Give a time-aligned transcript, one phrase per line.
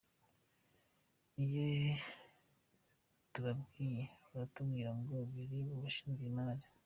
[1.43, 1.65] Iyo
[3.31, 6.65] tubabwiye baratubwira ngo biri mu bashinzwe imari.